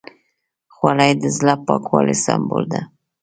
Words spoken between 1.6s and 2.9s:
پاکوالي سمبول ده.